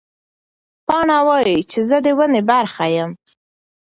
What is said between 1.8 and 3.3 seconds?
زه د ونې برخه یم.